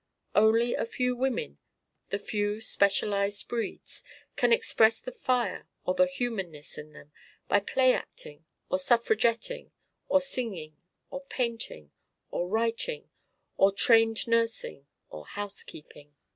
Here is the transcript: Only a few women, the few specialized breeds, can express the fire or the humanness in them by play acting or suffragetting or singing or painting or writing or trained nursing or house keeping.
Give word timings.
Only 0.33 0.73
a 0.73 0.87
few 0.87 1.15
women, 1.15 1.59
the 2.09 2.17
few 2.17 2.59
specialized 2.59 3.47
breeds, 3.47 4.03
can 4.35 4.51
express 4.51 4.99
the 4.99 5.11
fire 5.11 5.67
or 5.85 5.93
the 5.93 6.07
humanness 6.07 6.75
in 6.75 6.93
them 6.93 7.11
by 7.47 7.59
play 7.59 7.93
acting 7.93 8.43
or 8.67 8.79
suffragetting 8.79 9.69
or 10.09 10.19
singing 10.19 10.81
or 11.11 11.21
painting 11.25 11.91
or 12.31 12.47
writing 12.47 13.11
or 13.57 13.71
trained 13.71 14.27
nursing 14.27 14.87
or 15.11 15.27
house 15.27 15.61
keeping. 15.61 16.15